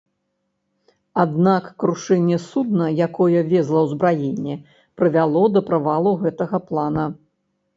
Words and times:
Аднак 1.23 1.67
крушэнне 1.83 2.39
судна, 2.45 2.85
якое 3.07 3.39
везла 3.53 3.79
ўзбраенне, 3.89 4.55
прывяло 5.03 5.43
да 5.59 5.67
правалу 5.69 6.19
гэтага 6.25 6.57
плана. 6.73 7.05